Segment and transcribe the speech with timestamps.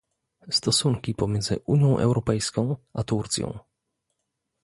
[0.51, 3.59] Stosunki pomiędzy Unią Europejską a Turcją